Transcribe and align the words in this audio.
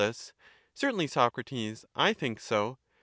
Certainly, 0.73 1.05
Socrates, 1.05 1.85
I 1.93 2.13
think 2.13 2.39
so. 2.39 2.79